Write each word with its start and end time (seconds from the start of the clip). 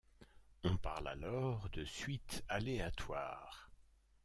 On 0.63 0.77
parle 0.77 1.09
alors 1.09 1.69
de 1.73 1.85
suite 1.85 2.43
aléatoire. 2.49 3.69